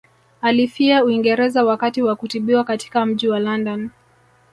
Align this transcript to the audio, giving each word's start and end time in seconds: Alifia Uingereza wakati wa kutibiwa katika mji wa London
Alifia 0.41 1.03
Uingereza 1.03 1.63
wakati 1.63 2.01
wa 2.01 2.15
kutibiwa 2.15 2.63
katika 2.63 3.05
mji 3.05 3.27
wa 3.27 3.39
London 3.39 3.89